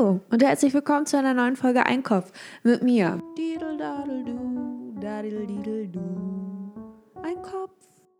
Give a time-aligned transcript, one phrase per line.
[0.00, 3.20] Hallo und herzlich willkommen zu einer neuen Folge Einkopf mit mir.
[7.22, 7.70] Einkopf.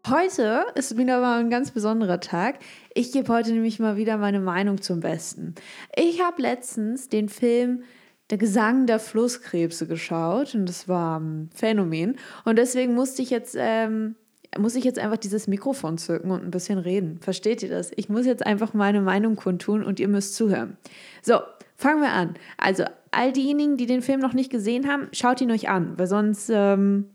[0.07, 2.59] Heute ist wieder mal ein ganz besonderer Tag.
[2.93, 5.55] Ich gebe heute nämlich mal wieder meine Meinung zum Besten.
[5.97, 7.83] Ich habe letztens den Film
[8.29, 12.19] Der Gesang der Flusskrebse geschaut und das war ein Phänomen.
[12.45, 14.17] Und deswegen musste ich jetzt ähm,
[14.59, 17.21] muss ich jetzt einfach dieses Mikrofon zücken und ein bisschen reden.
[17.21, 17.93] Versteht ihr das?
[17.97, 20.77] Ich muss jetzt einfach meine Meinung kundtun und ihr müsst zuhören.
[21.23, 21.39] So,
[21.81, 22.35] fangen wir an.
[22.59, 26.07] Also, all diejenigen, die den Film noch nicht gesehen haben, schaut ihn euch an, weil
[26.07, 27.11] sonst, ähm,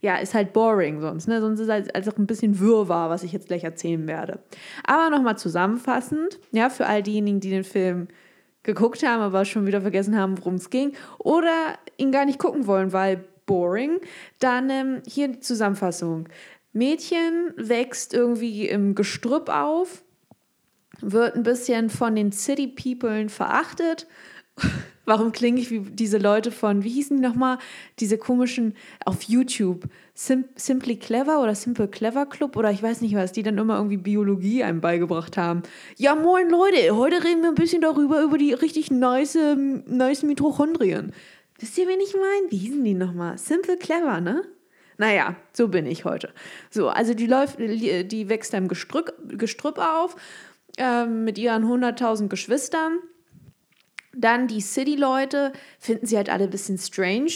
[0.00, 1.40] ja, ist halt boring sonst, ne?
[1.40, 4.40] Sonst ist es halt also ein bisschen Wirrwarr, was ich jetzt gleich erzählen werde.
[4.84, 8.08] Aber nochmal zusammenfassend, ja, für all diejenigen, die den Film
[8.62, 12.66] geguckt haben, aber schon wieder vergessen haben, worum es ging oder ihn gar nicht gucken
[12.66, 14.00] wollen, weil boring,
[14.38, 16.28] dann ähm, hier die Zusammenfassung.
[16.72, 20.04] Mädchen wächst irgendwie im Gestrüpp auf,
[21.02, 24.06] wird ein bisschen von den City People verachtet.
[25.06, 27.58] Warum klinge ich wie diese Leute von, wie hießen die nochmal,
[27.98, 29.84] diese komischen auf YouTube,
[30.14, 33.76] Sim Simply Clever oder Simple Clever Club oder ich weiß nicht was, die dann immer
[33.76, 35.62] irgendwie Biologie einem beigebracht haben.
[35.96, 41.12] Ja, moin Leute, heute reden wir ein bisschen darüber, über die richtig nice, nice Mitochondrien.
[41.58, 42.50] Wisst ihr, wen ich meine?
[42.50, 43.36] Wie hießen die nochmal?
[43.36, 44.44] Simple Clever, ne?
[45.00, 46.28] Naja, so bin ich heute.
[46.70, 50.14] So, also die läuft, die wächst im Gestrüpp, Gestrüpp auf
[50.80, 52.98] äh, mit ihren 100.000 Geschwistern.
[54.14, 57.30] Dann die City-Leute finden sie halt alle ein bisschen strange.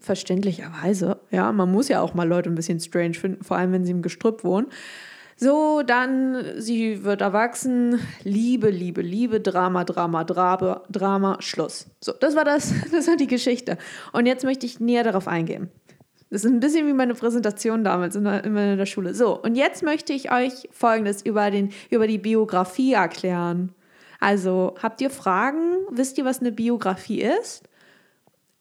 [0.00, 1.20] Verständlicherweise.
[1.30, 3.92] Ja, man muss ja auch mal Leute ein bisschen strange finden, vor allem wenn sie
[3.92, 4.66] im Gestrüpp wohnen.
[5.36, 8.00] So, dann, sie wird erwachsen.
[8.24, 11.86] Liebe, Liebe, Liebe, Drama, Drama, Drama, Drama, Schluss.
[12.00, 13.78] So, das war das, das war die Geschichte.
[14.12, 15.70] Und jetzt möchte ich näher darauf eingehen.
[16.30, 19.14] Das ist ein bisschen wie meine Präsentation damals in der, in der Schule.
[19.14, 23.74] So, und jetzt möchte ich euch Folgendes über, den, über die Biografie erklären.
[24.20, 25.76] Also, habt ihr Fragen?
[25.90, 27.62] Wisst ihr, was eine Biografie ist?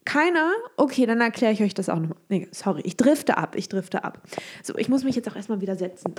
[0.06, 0.52] Keiner?
[0.78, 2.18] Okay, dann erkläre ich euch das auch nochmal.
[2.30, 4.22] Nee, sorry, ich drifte ab, ich drifte ab.
[4.64, 6.16] So, ich muss mich jetzt auch erstmal wieder setzen.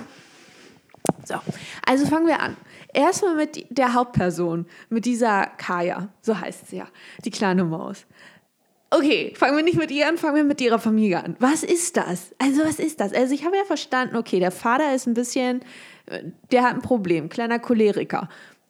[1.25, 1.35] So,
[1.85, 2.55] also fangen wir an.
[2.93, 6.87] Erstmal mit der Hauptperson, mit dieser Kaya, so heißt sie ja,
[7.25, 8.05] die kleine Maus.
[8.91, 11.35] Okay, fangen wir nicht mit ihr an, fangen wir mit ihrer Familie an.
[11.39, 12.33] Was ist das?
[12.39, 13.13] Also, was ist das?
[13.13, 15.61] Also, ich habe ja verstanden, okay, der Vater ist ein bisschen,
[16.51, 18.29] der hat ein Problem, kleiner Choleriker,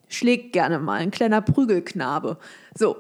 [0.09, 2.38] schlägt gerne mal, ein kleiner Prügelknabe.
[2.78, 2.97] So.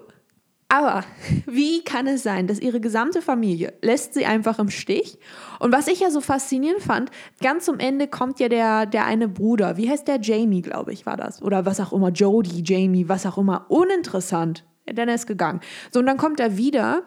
[0.71, 1.03] Aber
[1.45, 5.17] wie kann es sein, dass ihre gesamte Familie lässt sie einfach im Stich?
[5.59, 9.27] Und was ich ja so faszinierend fand, ganz zum Ende kommt ja der, der eine
[9.27, 10.21] Bruder, wie heißt der?
[10.21, 11.41] Jamie, glaube ich, war das.
[11.41, 13.65] Oder was auch immer, Jody, Jamie, was auch immer.
[13.69, 14.63] Uninteressant
[14.93, 15.61] dann ist gegangen.
[15.91, 17.03] So, und dann kommt er wieder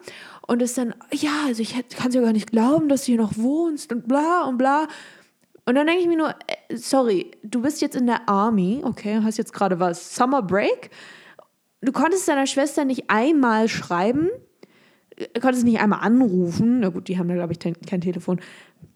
[0.47, 3.21] und ist dann, ja, also ich kann es ja gar nicht glauben, dass du hier
[3.21, 4.87] noch wohnst und bla und bla.
[5.65, 9.19] Und dann denke ich mir nur, äh, sorry, du bist jetzt in der Army, okay,
[9.23, 10.89] hast jetzt gerade was, Summer Break.
[11.81, 14.29] Du konntest deiner Schwester nicht einmal schreiben,
[15.15, 16.81] äh, konntest nicht einmal anrufen.
[16.81, 18.41] Na gut, die haben da, glaube ich, kein Telefon.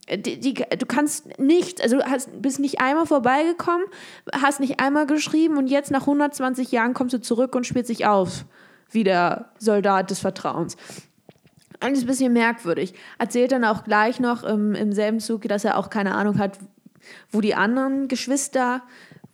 [0.08, 3.86] Äh, die, die, du kannst nicht, also hast, bist nicht einmal vorbeigekommen,
[4.34, 8.06] hast nicht einmal geschrieben und jetzt nach 120 Jahren kommst du zurück und spielst dich
[8.06, 8.46] auf
[8.92, 10.78] wie der Soldat des Vertrauens.
[11.80, 12.94] Eigentlich ein bisschen merkwürdig.
[13.20, 16.58] Erzählt dann auch gleich noch im, im selben Zug, dass er auch keine Ahnung hat,
[17.32, 18.82] wo die anderen Geschwister,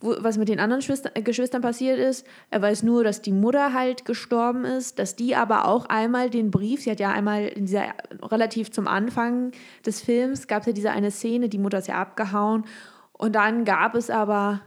[0.00, 2.26] wo, was mit den anderen Schwester, äh, Geschwistern passiert ist.
[2.50, 6.50] Er weiß nur, dass die Mutter halt gestorben ist, dass die aber auch einmal den
[6.50, 9.52] Brief, sie hat ja einmal in dieser, relativ zum Anfang
[9.86, 12.64] des Films, gab es ja diese eine Szene, die Mutter ist ja abgehauen
[13.12, 14.60] und dann gab es aber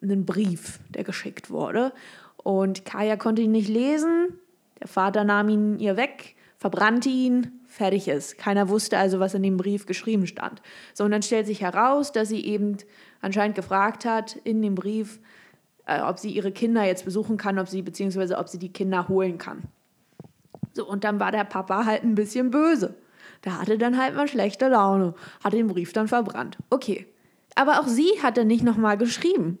[0.00, 1.92] einen Brief, der geschickt wurde.
[2.48, 4.38] Und Kaya konnte ihn nicht lesen.
[4.80, 8.38] Der Vater nahm ihn ihr weg, verbrannte ihn, fertig ist.
[8.38, 10.62] Keiner wusste also, was in dem Brief geschrieben stand.
[10.94, 12.78] So, und dann stellt sich heraus, dass sie eben
[13.20, 15.20] anscheinend gefragt hat in dem Brief,
[15.84, 19.08] äh, ob sie ihre Kinder jetzt besuchen kann, ob sie, beziehungsweise ob sie die Kinder
[19.08, 19.64] holen kann.
[20.72, 22.94] So, und dann war der Papa halt ein bisschen böse.
[23.44, 25.12] Der hatte dann halt mal schlechte Laune,
[25.44, 26.56] hat den Brief dann verbrannt.
[26.70, 27.08] Okay.
[27.56, 29.58] Aber auch sie hat dann nicht nochmal geschrieben.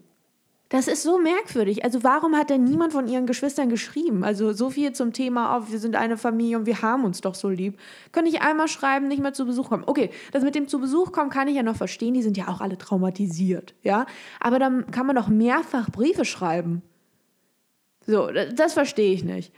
[0.70, 1.82] Das ist so merkwürdig.
[1.84, 4.22] Also warum hat denn niemand von ihren Geschwistern geschrieben?
[4.22, 7.34] Also so viel zum Thema, oh, wir sind eine Familie und wir haben uns doch
[7.34, 7.78] so lieb.
[8.12, 9.84] Könnte ich einmal schreiben, nicht mehr zu Besuch kommen.
[9.86, 12.12] Okay, das mit dem zu Besuch kommen kann ich ja noch verstehen.
[12.12, 14.04] Die sind ja auch alle traumatisiert, ja.
[14.40, 16.82] Aber dann kann man doch mehrfach Briefe schreiben.
[18.06, 19.54] So, das, das verstehe ich nicht.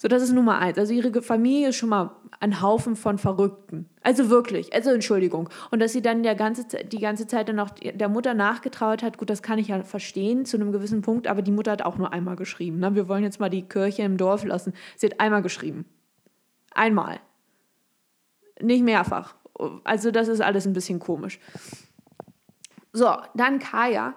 [0.00, 0.78] So, das ist Nummer eins.
[0.78, 3.88] Also ihre Familie ist schon mal ein Haufen von Verrückten.
[4.02, 5.48] Also wirklich, also Entschuldigung.
[5.70, 9.18] Und dass sie dann der ganze, die ganze Zeit dann noch der Mutter nachgetraut hat,
[9.18, 11.98] gut, das kann ich ja verstehen zu einem gewissen Punkt, aber die Mutter hat auch
[11.98, 12.78] nur einmal geschrieben.
[12.78, 12.94] Ne?
[12.94, 14.72] Wir wollen jetzt mal die Kirche im Dorf lassen.
[14.96, 15.84] Sie hat einmal geschrieben.
[16.72, 17.20] Einmal.
[18.60, 19.34] Nicht mehrfach.
[19.84, 21.40] Also das ist alles ein bisschen komisch.
[22.92, 24.14] So, dann Kaya.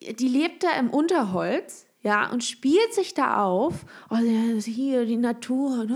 [0.00, 3.84] Die lebt da im Unterholz ja, und spielt sich da auf.
[4.08, 5.86] Oh, hier die Natur.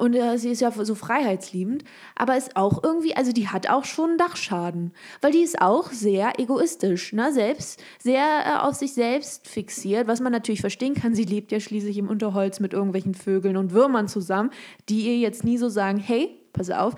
[0.00, 1.84] Und äh, sie ist ja so freiheitsliebend,
[2.16, 6.40] aber ist auch irgendwie, also die hat auch schon Dachschaden, weil die ist auch sehr
[6.40, 7.34] egoistisch, ne?
[7.34, 11.14] selbst sehr äh, auf sich selbst fixiert, was man natürlich verstehen kann.
[11.14, 14.48] Sie lebt ja schließlich im Unterholz mit irgendwelchen Vögeln und Würmern zusammen,
[14.88, 16.94] die ihr jetzt nie so sagen, hey, pass auf,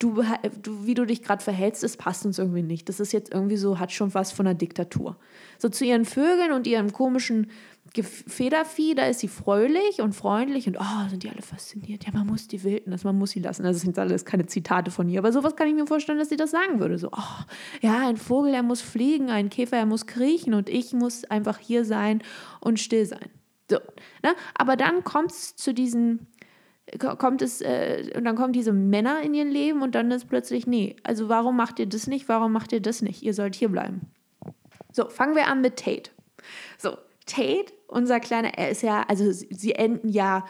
[0.00, 0.24] du,
[0.60, 2.88] du wie du dich gerade verhältst, das passt uns irgendwie nicht.
[2.88, 5.16] Das ist jetzt irgendwie so, hat schon was von einer Diktatur.
[5.58, 7.50] So zu ihren Vögeln und ihrem komischen
[7.98, 12.04] Federvieh, da ist sie fröhlich und freundlich und oh, sind die alle fasziniert.
[12.06, 13.64] Ja, man muss die Wildnis, man muss sie lassen.
[13.64, 16.36] Das sind alles keine Zitate von ihr, aber sowas kann ich mir vorstellen, dass sie
[16.36, 16.98] das sagen würde.
[16.98, 17.44] So, oh,
[17.80, 21.58] ja, ein Vogel, er muss fliegen, ein Käfer, er muss kriechen und ich muss einfach
[21.58, 22.22] hier sein
[22.60, 23.28] und still sein.
[23.68, 23.78] So,
[24.22, 24.34] ne?
[24.54, 26.28] Aber dann kommt es zu diesen,
[26.98, 30.66] kommt es, äh, und dann kommen diese Männer in ihr Leben und dann ist plötzlich,
[30.66, 33.22] nee, also warum macht ihr das nicht, warum macht ihr das nicht?
[33.22, 34.12] Ihr sollt hier bleiben.
[34.92, 36.10] So, fangen wir an mit Tate.
[36.78, 36.96] So,
[37.26, 40.44] Tate, unser kleiner, er ist ja, also sie enden ja,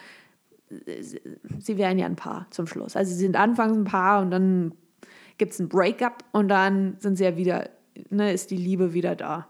[0.68, 2.96] sie werden ja ein Paar zum Schluss.
[2.96, 4.74] Also sie sind anfangs ein Paar und dann
[5.38, 7.70] gibt es ein Breakup und dann sind sie ja wieder,
[8.10, 9.48] ne, ist die Liebe wieder da.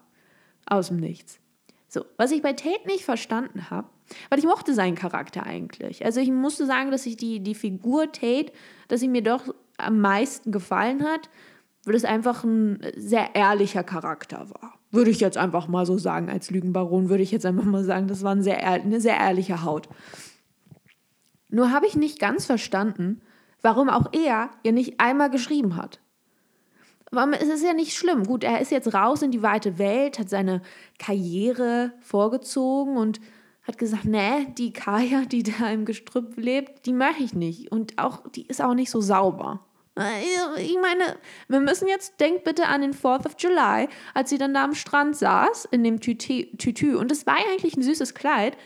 [0.67, 1.41] Aus dem Nichts.
[1.89, 3.89] So, was ich bei Tate nicht verstanden habe,
[4.29, 6.05] weil ich mochte seinen Charakter eigentlich.
[6.05, 8.53] Also ich musste sagen, dass ich die, die Figur Tate,
[8.87, 11.29] dass sie mir doch am meisten gefallen hat,
[11.85, 14.80] weil es einfach ein sehr ehrlicher Charakter war.
[14.91, 18.09] Würde ich jetzt einfach mal so sagen, als Lügenbaron würde ich jetzt einfach mal sagen,
[18.09, 19.89] das war ein sehr, eine sehr ehrliche Haut.
[21.49, 23.21] Nur habe ich nicht ganz verstanden,
[23.63, 26.01] warum auch er ihr nicht einmal geschrieben hat.
[27.33, 28.25] Es ist ja nicht schlimm.
[28.25, 30.63] Gut, er ist jetzt raus in die weite Welt, hat seine
[30.99, 33.21] Karriere vorgezogen und
[33.63, 37.73] hat gesagt, nee, die Kaya, die da im Gestrüpp lebt, die mache ich nicht.
[37.73, 39.67] Und auch, die ist auch nicht so sauber.
[40.01, 41.17] Äh, ich meine,
[41.49, 44.75] wir müssen jetzt, denkt bitte an den 4th of July, als sie dann da am
[44.75, 46.01] Strand saß, in dem.
[46.01, 46.97] Tütü.
[46.97, 48.57] Und es war eigentlich ein süßes Kleid,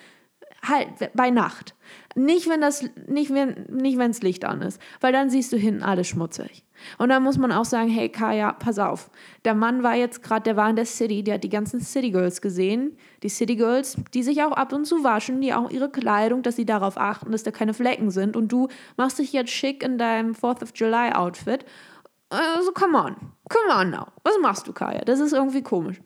[0.62, 1.74] halt bei Nacht.
[2.14, 5.82] Nicht, wenn das, nicht, wenn, nicht, wenn's Licht an ist, weil dann siehst du hinten
[5.82, 6.63] alles schmutzig.
[6.98, 9.10] Und dann muss man auch sagen, hey Kaya, pass auf.
[9.44, 12.10] Der Mann war jetzt gerade, der war in der City, der hat die ganzen City
[12.10, 12.96] Girls gesehen.
[13.22, 16.56] Die City Girls, die sich auch ab und zu waschen, die auch ihre Kleidung, dass
[16.56, 18.36] sie darauf achten, dass da keine Flecken sind.
[18.36, 21.64] Und du machst dich jetzt schick in deinem 4th of July Outfit.
[22.30, 23.16] Also, come on.
[23.48, 24.06] Come on now.
[24.22, 25.04] Was machst du, Kaya?
[25.04, 26.00] Das ist irgendwie komisch.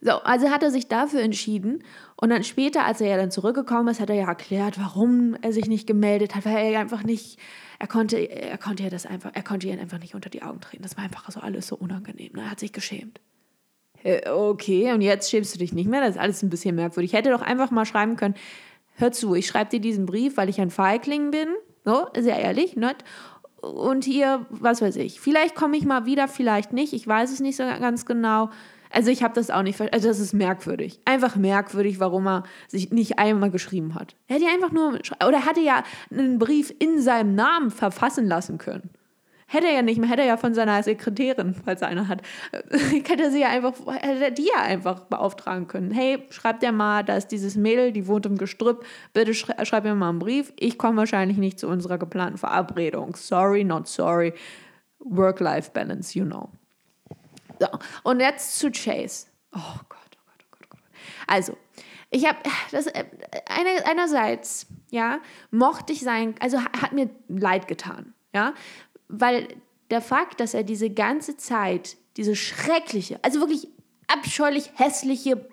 [0.00, 1.82] So, also hat er sich dafür entschieden
[2.16, 5.52] und dann später, als er ja dann zurückgekommen ist, hat er ja erklärt, warum er
[5.52, 7.38] sich nicht gemeldet hat, weil er ja einfach nicht,
[7.84, 10.58] er konnte, er konnte ja das einfach, er konnte ihr einfach nicht unter die Augen
[10.58, 10.82] treten.
[10.82, 12.32] Das war einfach so alles so unangenehm.
[12.32, 12.40] Ne?
[12.40, 13.20] Er hat sich geschämt.
[14.26, 16.00] Okay, und jetzt schämst du dich nicht mehr.
[16.00, 17.12] Das ist alles ein bisschen merkwürdig.
[17.12, 18.36] Ich hätte doch einfach mal schreiben können,
[18.94, 21.48] hör zu, ich schreibe dir diesen Brief, weil ich ein Feigling bin.
[21.84, 23.04] So, sehr ehrlich, nicht?
[23.60, 26.94] Und hier, was weiß ich, vielleicht komme ich mal wieder, vielleicht nicht.
[26.94, 28.48] Ich weiß es nicht so ganz genau.
[28.94, 29.94] Also ich habe das auch nicht verstanden.
[29.94, 31.00] Also das ist merkwürdig.
[31.04, 34.14] Einfach merkwürdig, warum er sich nicht einmal geschrieben hat.
[34.28, 38.58] Er hätte ja einfach nur, oder hätte ja einen Brief in seinem Namen verfassen lassen
[38.58, 38.90] können.
[39.46, 42.22] Hätte er ja nicht mehr, hätte er ja von seiner Sekretärin, falls er eine hat,
[42.70, 45.90] hätte sie ja einfach, hätte die ja einfach beauftragen können.
[45.90, 49.94] Hey, schreib dir mal, da ist dieses Mädel, die wohnt im Gestrüpp, bitte schreib mir
[49.94, 50.52] mal einen Brief.
[50.58, 53.16] Ich komme wahrscheinlich nicht zu unserer geplanten Verabredung.
[53.16, 54.32] Sorry, not sorry.
[55.00, 56.48] Work-Life-Balance, you know.
[57.60, 57.66] So,
[58.02, 59.26] und jetzt zu Chase.
[59.54, 59.58] Oh
[59.88, 60.80] Gott, oh Gott, oh Gott, oh Gott.
[61.26, 61.56] Also,
[62.10, 62.38] ich habe
[62.70, 63.04] das äh,
[63.46, 65.20] eine, einerseits, ja,
[65.50, 68.54] mochte ich sein, also hat mir leid getan, ja,
[69.08, 69.48] weil
[69.90, 73.68] der Fakt, dass er diese ganze Zeit diese schreckliche, also wirklich
[74.06, 75.48] abscheulich hässliche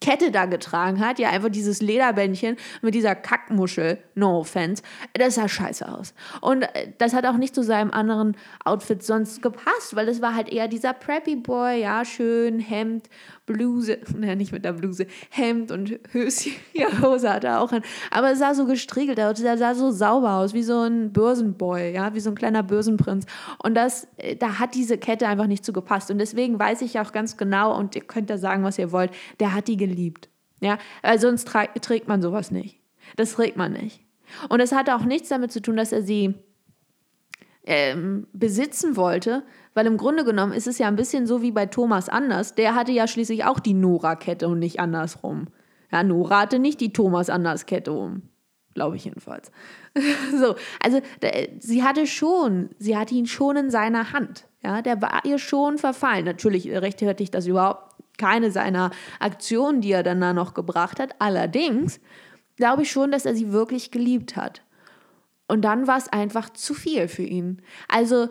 [0.00, 5.48] Kette da getragen hat, ja, einfach dieses Lederbändchen mit dieser Kackmuschel, no offense, das sah
[5.48, 6.14] scheiße aus.
[6.40, 10.34] Und äh, das hat auch nicht zu seinem anderen Outfit sonst gepasst, weil das war
[10.34, 13.08] halt eher dieser Preppy Boy, ja, schön, Hemd,
[13.46, 17.82] Bluse, naja, nicht mit der Bluse, Hemd und Höschen, ja, Hose hat er auch an,
[18.10, 21.92] aber es sah so gestriegelt aus, er sah so sauber aus, wie so ein Börsenboy,
[21.92, 23.26] ja, wie so ein kleiner Börsenprinz.
[23.62, 26.10] Und das, äh, da hat diese Kette einfach nicht zu gepasst.
[26.10, 29.10] Und deswegen weiß ich auch ganz genau, und ihr könnt da sagen, was ihr wollt,
[29.40, 30.28] der hat die geliebt.
[30.60, 32.80] Ja, weil sonst trägt man sowas nicht.
[33.16, 34.04] Das trägt man nicht.
[34.48, 36.34] Und es hatte auch nichts damit zu tun, dass er sie
[37.64, 39.42] ähm, besitzen wollte,
[39.74, 42.54] weil im Grunde genommen ist es ja ein bisschen so wie bei Thomas Anders.
[42.54, 45.48] Der hatte ja schließlich auch die Nora-Kette und nicht andersrum.
[45.90, 48.22] Ja, Nora hatte nicht die Thomas Anders-Kette um.
[48.74, 49.50] Glaube ich jedenfalls.
[50.38, 51.00] so, also
[51.58, 54.46] sie hatte schon, sie hatte ihn schon in seiner Hand.
[54.62, 56.24] Ja, der war ihr schon verfallen.
[56.24, 61.16] Natürlich rechtfertigt das überhaupt keine seiner Aktionen, die er dann da noch gebracht hat.
[61.18, 61.98] Allerdings
[62.56, 64.62] glaube ich schon, dass er sie wirklich geliebt hat.
[65.48, 67.62] Und dann war es einfach zu viel für ihn.
[67.88, 68.28] Also,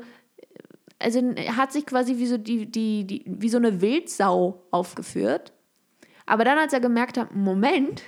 [1.00, 5.52] also er hat sich quasi wie so, die, die, die, wie so eine Wildsau aufgeführt.
[6.26, 8.04] Aber dann, als er gemerkt hat, Moment,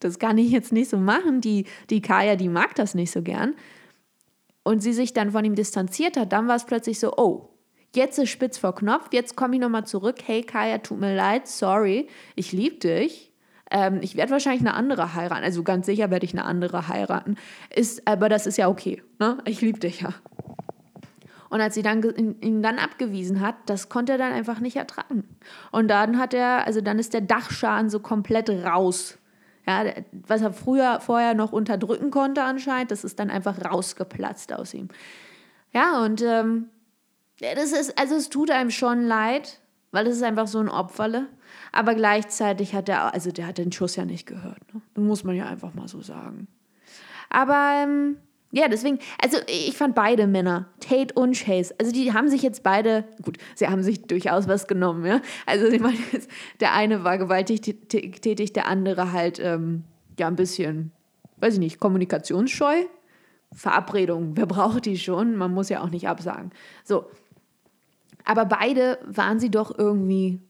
[0.00, 3.22] das kann ich jetzt nicht so machen, die, die Kaya, die mag das nicht so
[3.22, 3.54] gern,
[4.62, 7.53] und sie sich dann von ihm distanziert hat, dann war es plötzlich so, oh,
[7.96, 11.48] jetzt ist spitz vor Knopf, jetzt komme ich nochmal zurück, hey Kaya, tut mir leid,
[11.48, 13.32] sorry, ich liebe dich.
[13.70, 17.36] Ähm, ich werde wahrscheinlich eine andere heiraten, also ganz sicher werde ich eine andere heiraten.
[17.74, 19.38] Ist, aber das ist ja okay, ne?
[19.46, 20.10] Ich liebe dich ja.
[21.50, 22.02] Und als sie dann
[22.40, 25.22] ihn dann abgewiesen hat, das konnte er dann einfach nicht ertragen.
[25.70, 29.18] Und dann hat er, also dann ist der Dachschaden so komplett raus.
[29.66, 34.74] Ja, was er früher vorher noch unterdrücken konnte anscheinend, das ist dann einfach rausgeplatzt aus
[34.74, 34.88] ihm.
[35.72, 36.70] Ja, und ähm,
[37.40, 39.60] das ist, also es tut einem schon leid,
[39.90, 41.28] weil es ist einfach so ein Opferle.
[41.72, 44.74] Aber gleichzeitig hat er, also der hat den Schuss ja nicht gehört.
[44.74, 44.80] Ne?
[44.94, 46.46] Das muss man ja einfach mal so sagen.
[47.30, 48.16] Aber ähm,
[48.52, 52.62] ja, deswegen, also ich fand beide Männer, Tate und Chase, also die haben sich jetzt
[52.62, 55.20] beide, gut, sie haben sich durchaus was genommen, ja.
[55.44, 55.98] Also ich meine,
[56.60, 59.82] der eine war gewaltig tätig, der andere halt, ähm,
[60.18, 60.92] ja, ein bisschen,
[61.38, 62.84] weiß ich nicht, kommunikationsscheu.
[63.52, 65.36] Verabredung, wer braucht die schon?
[65.36, 66.50] Man muss ja auch nicht absagen.
[66.84, 67.06] So.
[68.24, 70.40] Aber beide waren sie doch irgendwie,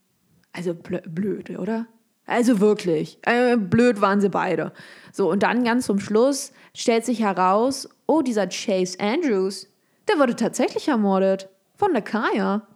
[0.52, 1.86] also blöd, oder?
[2.26, 4.72] Also wirklich, äh, blöd waren sie beide.
[5.12, 9.68] So, und dann ganz zum Schluss stellt sich heraus, oh, dieser Chase Andrews,
[10.08, 11.48] der wurde tatsächlich ermordet.
[11.76, 12.66] Von der Kaya.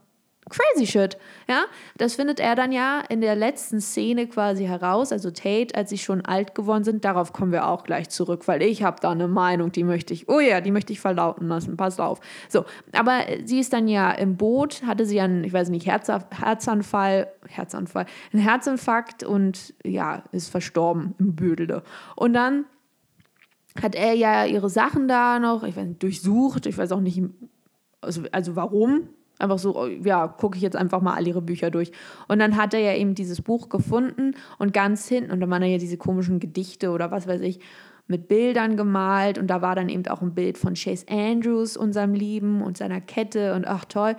[0.49, 1.19] Crazy shit.
[1.49, 1.65] Ja,
[1.97, 5.13] das findet er dann ja in der letzten Szene quasi heraus.
[5.13, 8.63] Also Tate, als sie schon alt geworden sind, darauf kommen wir auch gleich zurück, weil
[8.63, 11.77] ich habe da eine Meinung, die möchte ich, oh ja, die möchte ich verlauten lassen.
[11.77, 12.21] Pass auf.
[12.49, 17.33] So, aber sie ist dann ja im Boot, hatte sie einen, ich weiß nicht, Herzanfall,
[17.47, 21.83] Herzanfall, einen Herzinfarkt und ja, ist verstorben im Bödelde.
[22.17, 22.65] Und dann
[23.81, 26.67] hat er ja ihre Sachen da noch, ich weiß nicht, durchsucht.
[26.67, 27.23] Ich weiß auch nicht,
[28.01, 29.09] also, also warum.
[29.39, 31.93] Einfach so, ja, gucke ich jetzt einfach mal all ihre Bücher durch.
[32.27, 35.63] Und dann hat er ja eben dieses Buch gefunden und ganz hinten, und da waren
[35.63, 37.61] ja diese komischen Gedichte oder was weiß ich,
[38.07, 39.39] mit Bildern gemalt.
[39.39, 43.01] Und da war dann eben auch ein Bild von Chase Andrews, unserem Lieben, und seiner
[43.01, 44.17] Kette und ach toll.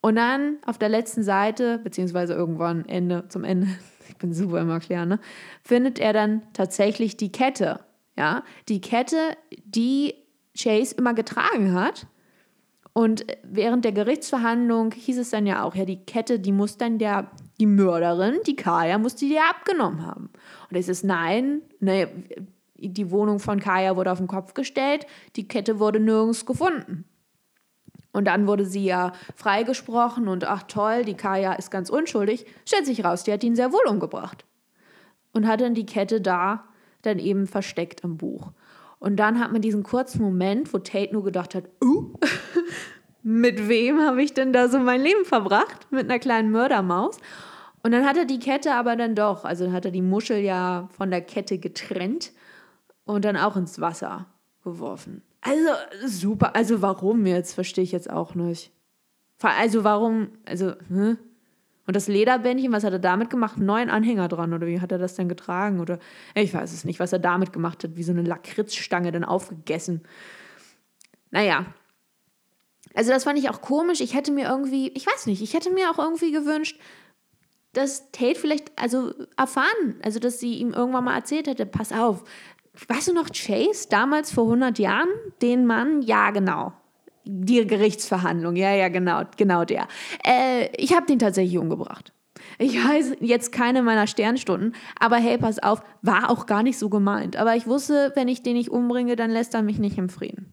[0.00, 3.68] Und dann auf der letzten Seite, beziehungsweise irgendwann Ende, zum Ende,
[4.08, 5.20] ich bin super im Erklären, ne,
[5.62, 7.80] findet er dann tatsächlich die Kette
[8.16, 10.14] ja, die Kette, die
[10.56, 12.06] Chase immer getragen hat.
[12.94, 16.98] Und während der Gerichtsverhandlung hieß es dann ja auch, ja, die Kette, die muss dann
[16.98, 20.30] der, die Mörderin, die Kaya, muss die dir abgenommen haben.
[20.70, 22.08] Und es ist nein, ne,
[22.76, 27.04] die Wohnung von Kaya wurde auf den Kopf gestellt, die Kette wurde nirgends gefunden.
[28.12, 32.46] Und dann wurde sie ja freigesprochen und ach toll, die Kaya ist ganz unschuldig.
[32.64, 34.44] Stellt sich raus, die hat ihn sehr wohl umgebracht.
[35.32, 36.62] Und hat dann die Kette da
[37.02, 38.52] dann eben versteckt im Buch.
[39.04, 42.14] Und dann hat man diesen kurzen Moment, wo Tate nur gedacht hat, uh,
[43.22, 45.88] mit wem habe ich denn da so mein Leben verbracht?
[45.90, 47.18] Mit einer kleinen Mördermaus.
[47.82, 50.88] Und dann hat er die Kette aber dann doch, also hat er die Muschel ja
[50.96, 52.32] von der Kette getrennt
[53.04, 54.24] und dann auch ins Wasser
[54.62, 55.20] geworfen.
[55.42, 58.72] Also super, also warum jetzt, verstehe ich jetzt auch nicht.
[59.42, 61.18] Also warum, also, hm?
[61.86, 63.58] Und das Lederbändchen, was hat er damit gemacht?
[63.58, 65.80] Neun Anhänger dran oder wie hat er das denn getragen?
[65.80, 65.98] Oder
[66.34, 70.02] ich weiß es nicht, was er damit gemacht hat, wie so eine Lakritzstange dann aufgegessen.
[71.30, 71.66] Naja.
[72.94, 74.00] Also das fand ich auch komisch.
[74.00, 76.80] Ich hätte mir irgendwie, ich weiß nicht, ich hätte mir auch irgendwie gewünscht,
[77.72, 82.22] dass Tate vielleicht, also erfahren, also dass sie ihm irgendwann mal erzählt hätte, pass auf,
[82.88, 85.08] weißt du noch Chase damals vor 100 Jahren?
[85.42, 86.02] Den Mann?
[86.02, 86.72] Ja, genau
[87.24, 89.88] die Gerichtsverhandlung, ja, ja, genau, genau der.
[90.26, 92.12] Äh, ich habe den tatsächlich umgebracht.
[92.58, 96.88] Ich weiß jetzt keine meiner Sternstunden, aber hey, pass auf, war auch gar nicht so
[96.88, 97.36] gemeint.
[97.36, 100.52] Aber ich wusste, wenn ich den nicht umbringe, dann lässt er mich nicht im Frieden.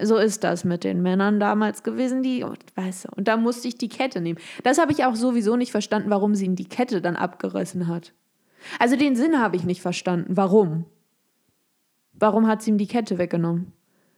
[0.00, 2.44] So ist das mit den Männern damals gewesen, die,
[2.74, 4.38] weißt du, und da musste ich die Kette nehmen.
[4.62, 8.14] Das habe ich auch sowieso nicht verstanden, warum sie ihm die Kette dann abgerissen hat.
[8.78, 10.36] Also den Sinn habe ich nicht verstanden.
[10.36, 10.86] Warum?
[12.12, 13.72] Warum hat sie ihm die Kette weggenommen?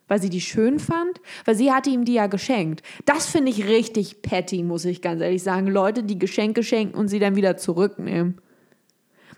[0.09, 2.82] Weil sie die schön fand, weil sie hatte ihm die ja geschenkt.
[3.04, 5.66] Das finde ich richtig petty, muss ich ganz ehrlich sagen.
[5.66, 8.40] Leute, die Geschenke schenken und sie dann wieder zurücknehmen.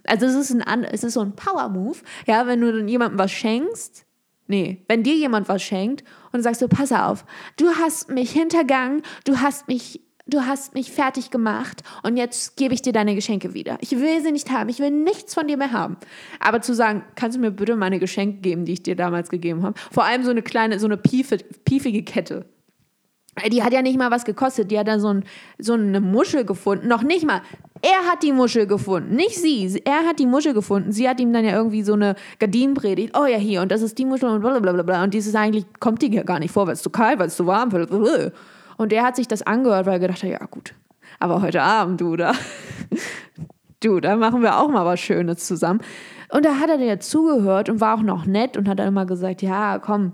[0.06, 3.32] Also es ist, ein, es ist so ein Power-Move, ja, wenn du dann jemandem was
[3.32, 4.04] schenkst,
[4.46, 7.24] nee, wenn dir jemand was schenkt und sagst du, pass auf,
[7.56, 12.74] du hast mich hintergangen, du hast mich du hast mich fertig gemacht und jetzt gebe
[12.74, 13.78] ich dir deine Geschenke wieder.
[13.80, 15.96] Ich will sie nicht haben, ich will nichts von dir mehr haben.
[16.40, 19.62] Aber zu sagen, kannst du mir bitte meine Geschenke geben, die ich dir damals gegeben
[19.62, 19.78] habe?
[19.90, 22.46] Vor allem so eine kleine, so eine piefige Kette.
[23.50, 24.70] Die hat ja nicht mal was gekostet.
[24.70, 25.24] Die hat dann so, ein,
[25.58, 26.86] so eine Muschel gefunden.
[26.86, 27.42] Noch nicht mal.
[27.82, 29.82] Er hat die Muschel gefunden, nicht sie.
[29.84, 30.92] Er hat die Muschel gefunden.
[30.92, 33.18] Sie hat ihm dann ja irgendwie so eine Gardinenpredigt.
[33.18, 35.02] Oh ja, hier, und das ist die Muschel und blablabla.
[35.02, 37.36] Und dieses eigentlich kommt die ja gar nicht vor, weil es zu kalt, weil es
[37.36, 37.70] zu warm.
[37.70, 38.30] Blablabla.
[38.76, 40.74] Und der hat sich das angehört, weil er gedacht hat, ja gut,
[41.20, 42.32] aber heute Abend, du, da,
[43.80, 45.80] du, da machen wir auch mal was Schönes zusammen.
[46.30, 49.06] Und da hat er dir zugehört und war auch noch nett und hat dann immer
[49.06, 50.12] gesagt, ja, komm,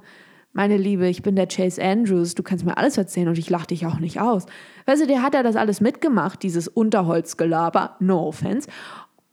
[0.53, 3.69] meine Liebe, ich bin der Chase Andrews, du kannst mir alles erzählen und ich lache
[3.69, 4.47] dich auch nicht aus.
[4.87, 8.69] Weißt du, der hat ja das alles mitgemacht, dieses Unterholzgelaber, no offense.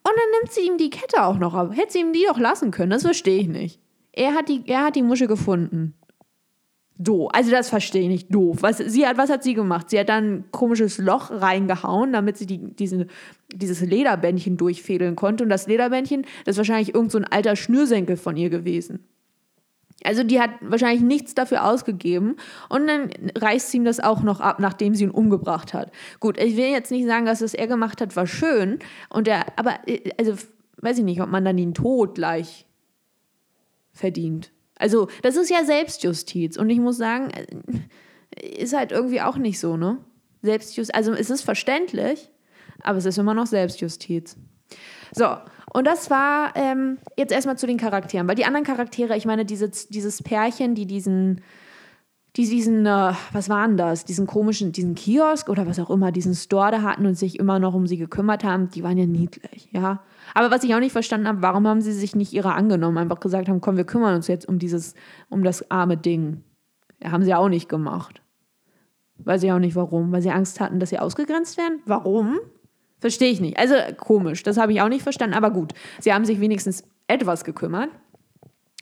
[0.03, 1.71] Und dann nimmt sie ihm die Kette auch noch ab.
[1.73, 3.79] Hätte sie ihm die doch lassen können, das verstehe ich nicht.
[4.13, 5.95] Er hat die, er hat die Musche gefunden.
[6.99, 7.29] Doof.
[7.33, 8.33] Also das verstehe ich nicht.
[8.33, 8.57] Doof.
[8.61, 9.89] Was, sie hat, was hat sie gemacht?
[9.89, 13.07] Sie hat dann ein komisches Loch reingehauen, damit sie die, diese,
[13.53, 15.43] dieses Lederbändchen durchfädeln konnte.
[15.43, 19.05] Und das Lederbändchen, das ist wahrscheinlich irgend so alter Schnürsenkel von ihr gewesen.
[20.03, 22.35] Also die hat wahrscheinlich nichts dafür ausgegeben
[22.69, 25.91] und dann reißt sie ihm das auch noch ab, nachdem sie ihn umgebracht hat.
[26.19, 28.77] Gut, ich will jetzt nicht sagen, dass das er gemacht hat, war schön
[29.09, 29.79] und er, aber
[30.19, 30.35] also
[30.81, 32.67] weiß ich nicht, ob man dann den Tod gleich
[33.91, 34.51] verdient.
[34.79, 37.31] Also das ist ja Selbstjustiz und ich muss sagen,
[38.41, 39.97] ist halt irgendwie auch nicht so, ne?
[40.41, 42.29] Selbstjustiz, also es ist verständlich,
[42.81, 44.37] aber es ist immer noch Selbstjustiz.
[45.13, 45.37] So,
[45.73, 49.45] und das war ähm, jetzt erstmal zu den Charakteren, weil die anderen Charaktere, ich meine,
[49.45, 51.41] diese, dieses Pärchen, die diesen, die
[52.45, 56.71] diesen, äh, was waren das, diesen komischen, diesen Kiosk oder was auch immer, diesen Store
[56.71, 60.01] da hatten und sich immer noch um sie gekümmert haben, die waren ja niedlich, ja.
[60.33, 63.19] Aber was ich auch nicht verstanden habe, warum haben sie sich nicht ihrer angenommen, einfach
[63.19, 64.93] gesagt haben, komm, wir kümmern uns jetzt um dieses,
[65.29, 66.43] um das arme Ding.
[67.01, 68.21] Ja, haben sie auch nicht gemacht.
[69.17, 71.81] Weiß ich auch nicht warum, weil sie Angst hatten, dass sie ausgegrenzt werden.
[71.85, 72.39] Warum?
[72.99, 73.57] Verstehe ich nicht.
[73.57, 75.73] Also komisch, das habe ich auch nicht verstanden, aber gut.
[75.99, 77.89] Sie haben sich wenigstens etwas gekümmert.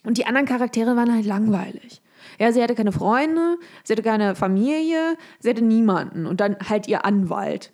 [0.03, 2.01] Und die anderen Charaktere waren halt langweilig.
[2.39, 6.87] Ja, sie hatte keine Freunde, sie hatte keine Familie, sie hatte niemanden und dann halt
[6.87, 7.71] ihr Anwalt.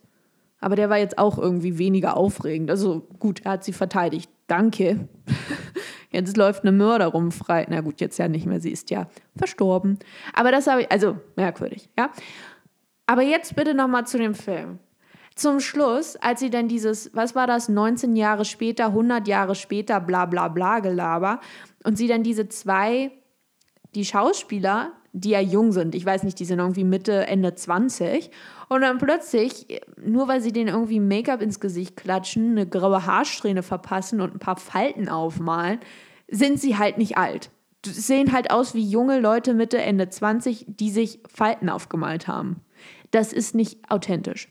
[0.60, 2.70] Aber der war jetzt auch irgendwie weniger aufregend.
[2.70, 4.30] Also gut, er hat sie verteidigt.
[4.48, 5.08] Danke.
[6.12, 7.66] Jetzt läuft eine Mörderin frei.
[7.70, 8.60] Na gut, jetzt ja nicht mehr.
[8.60, 9.98] Sie ist ja verstorben.
[10.34, 12.12] Aber das habe ich, also merkwürdig, ja.
[13.06, 14.80] Aber jetzt bitte nochmal zu dem Film.
[15.36, 20.02] Zum Schluss, als sie dann dieses, was war das, 19 Jahre später, 100 Jahre später,
[20.02, 21.40] bla bla bla Gelaber,
[21.86, 23.12] und sie dann diese zwei,
[23.96, 28.32] die Schauspieler, die ja jung sind, ich weiß nicht, die sind irgendwie Mitte, Ende 20,
[28.70, 33.64] und dann plötzlich, nur weil sie denen irgendwie Make-up ins Gesicht klatschen, eine graue Haarsträhne
[33.64, 35.80] verpassen und ein paar Falten aufmalen,
[36.30, 37.50] sind sie halt nicht alt.
[37.86, 42.62] Sie sehen halt aus wie junge Leute Mitte, Ende 20, die sich Falten aufgemalt haben.
[43.10, 44.51] Das ist nicht authentisch.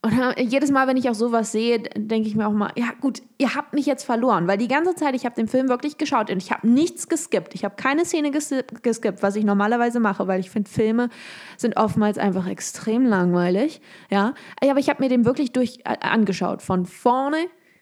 [0.00, 3.20] Und jedes Mal, wenn ich auch sowas sehe, denke ich mir auch mal, ja gut,
[3.36, 6.30] ihr habt mich jetzt verloren, weil die ganze Zeit, ich habe den Film wirklich geschaut
[6.30, 7.52] und ich habe nichts geskippt.
[7.56, 11.08] Ich habe keine Szene geskippt, was ich normalerweise mache, weil ich finde, Filme
[11.56, 13.80] sind oftmals einfach extrem langweilig.
[14.08, 17.38] Ja, aber ich habe mir den wirklich durch äh, angeschaut, von vorne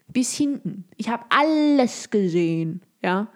[0.08, 0.84] bis hinten.
[0.96, 2.80] Ich habe alles gesehen.
[3.02, 3.28] Ja,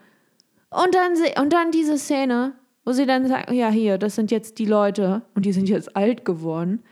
[0.70, 1.12] und dann,
[1.42, 2.54] und dann diese Szene,
[2.86, 5.96] wo sie dann sagen, ja hier, das sind jetzt die Leute und die sind jetzt
[5.96, 6.82] alt geworden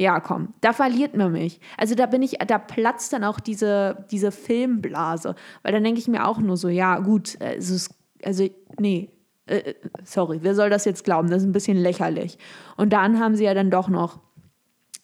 [0.00, 1.60] ja, komm, da verliert man mich.
[1.76, 5.34] Also da bin ich, da platzt dann auch diese, diese Filmblase.
[5.62, 9.10] Weil dann denke ich mir auch nur so, ja, gut, also, also nee,
[9.46, 11.30] äh, sorry, wer soll das jetzt glauben?
[11.30, 12.38] Das ist ein bisschen lächerlich.
[12.76, 14.20] Und dann haben sie ja dann doch noch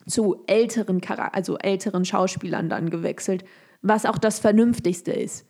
[0.06, 1.00] zu älteren,
[1.32, 3.44] also älteren Schauspielern dann gewechselt,
[3.82, 5.46] was auch das Vernünftigste ist.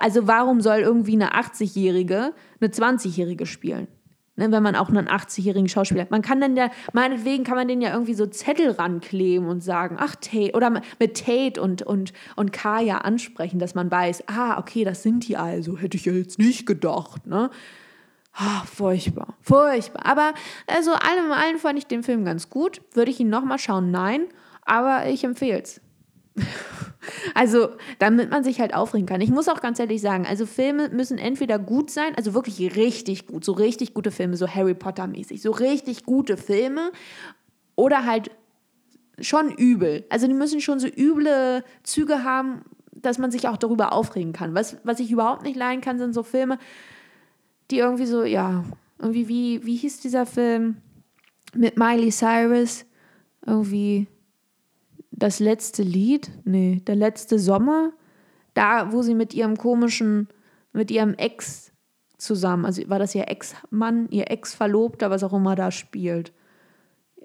[0.00, 3.86] Also warum soll irgendwie eine 80-Jährige eine 20-Jährige spielen?
[4.36, 6.10] Ne, wenn man auch einen 80-jährigen Schauspieler hat.
[6.10, 9.96] Man kann dann ja, meinetwegen kann man den ja irgendwie so Zettel rankleben und sagen,
[9.96, 14.82] ach Tate, oder mit Tate und, und, und Kaya ansprechen, dass man weiß, ah, okay,
[14.82, 17.48] das sind die also, hätte ich ja jetzt nicht gedacht, ne?
[18.36, 20.04] Ah, furchtbar, furchtbar.
[20.04, 20.34] Aber
[20.66, 22.80] also allem allen fand ich den Film ganz gut.
[22.92, 23.92] Würde ich ihn nochmal schauen?
[23.92, 24.22] Nein.
[24.64, 25.80] Aber ich empfehle es.
[27.34, 27.68] Also,
[27.98, 29.20] damit man sich halt aufregen kann.
[29.20, 33.26] Ich muss auch ganz ehrlich sagen, also Filme müssen entweder gut sein, also wirklich richtig
[33.26, 36.92] gut, so richtig gute Filme, so Harry Potter mäßig, so richtig gute Filme
[37.76, 38.30] oder halt
[39.20, 40.04] schon übel.
[40.08, 44.54] Also die müssen schon so üble Züge haben, dass man sich auch darüber aufregen kann.
[44.54, 46.58] Was, was ich überhaupt nicht leiden kann, sind so Filme,
[47.70, 48.64] die irgendwie so, ja,
[48.98, 50.76] irgendwie wie, wie hieß dieser Film
[51.54, 52.86] mit Miley Cyrus?
[53.46, 54.06] Irgendwie
[55.16, 57.92] das letzte Lied, nee, der letzte Sommer,
[58.54, 60.28] da, wo sie mit ihrem komischen,
[60.72, 61.72] mit ihrem Ex
[62.18, 66.32] zusammen, also war das ihr Ex-Mann, ihr Ex-Verlobter, was auch immer da spielt.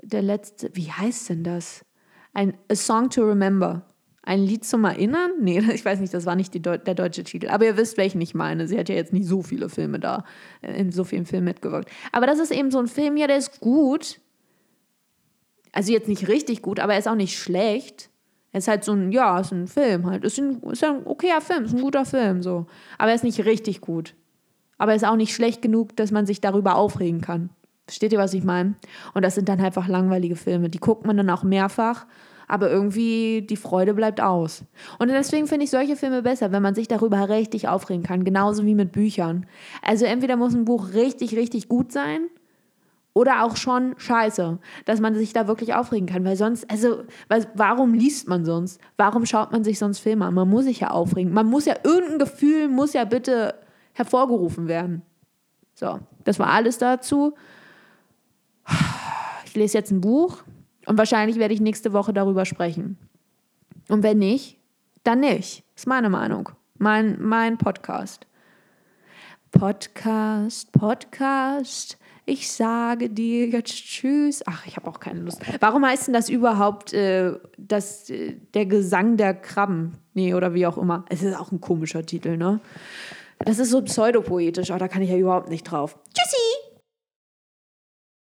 [0.02, 1.86] Der letzte, wie heißt denn das?
[2.34, 3.86] Ein A Song to Remember.
[4.22, 5.32] Ein Lied zum Erinnern?
[5.40, 7.50] Nee, ich weiß nicht, das war nicht Deu der deutsche Titel.
[7.50, 8.68] Aber ihr wisst, welchen ich meine.
[8.68, 10.26] Sie hat ja jetzt nicht so viele Filme da,
[10.62, 11.90] äh, in so vielen Filmen mitgewirkt.
[12.12, 14.22] Aber das ist eben so ein Film, ja, der ist gut,
[15.72, 18.10] also jetzt nicht richtig gut, aber er ist auch nicht schlecht.
[18.52, 20.24] Er ist halt so ein, ja, ist ein Film halt.
[20.24, 22.66] Ist ein, ist ein okayer Film, ist ein guter Film, so.
[22.98, 24.16] Aber er ist nicht richtig gut.
[24.78, 27.50] Aber er ist auch nicht schlecht genug, dass man sich darüber aufregen kann.
[27.86, 28.76] Versteht ihr, was ich meine?
[29.14, 30.70] Und das sind dann einfach langweilige Filme.
[30.70, 32.06] Die guckt man dann auch mehrfach.
[32.50, 34.64] aber irgendwie die Freude bleibt aus.
[34.98, 38.66] Und deswegen finde ich solche Filme besser, wenn man sich darüber richtig aufregen kann, genauso
[38.66, 39.46] wie mit Büchern.
[39.84, 42.22] Also entweder muss ein Buch richtig, richtig gut sein
[43.14, 47.48] oder auch schon scheiße, dass man sich da wirklich aufregen kann, weil sonst, also, weil,
[47.56, 48.80] warum liest man sonst?
[48.98, 50.34] Warum schaut man sich sonst Filme an?
[50.34, 51.34] Man muss sich ja aufregen.
[51.34, 53.56] Man muss ja, irgendein Gefühl muss ja bitte
[53.94, 55.02] hervorgerufen werden.
[55.74, 57.36] So, das war alles dazu.
[59.46, 60.44] Ich lese jetzt ein Buch
[60.86, 62.98] und wahrscheinlich werde ich nächste Woche darüber sprechen.
[63.88, 64.60] Und wenn nicht,
[65.04, 65.64] dann nicht.
[65.76, 66.50] Ist meine Meinung.
[66.78, 68.28] Mein, mein Podcast.
[69.52, 71.98] Podcast, Podcast.
[72.30, 74.44] Ich sage dir jetzt Tschüss.
[74.46, 75.42] Ach, ich habe auch keine Lust.
[75.62, 79.98] Warum heißt denn das überhaupt äh, das, äh, der Gesang der Krabben?
[80.14, 81.06] Nee, oder wie auch immer.
[81.10, 82.60] Es ist auch ein komischer Titel, ne?
[83.40, 85.98] Das ist so pseudopoetisch, aber da kann ich ja überhaupt nicht drauf.
[86.14, 86.69] Tschüssi!